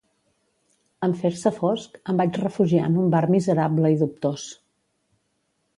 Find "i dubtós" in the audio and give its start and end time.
3.97-4.49